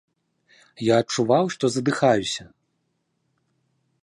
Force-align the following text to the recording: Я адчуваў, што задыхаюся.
Я 0.87 0.95
адчуваў, 1.03 1.45
што 1.57 1.65
задыхаюся. 1.75 2.43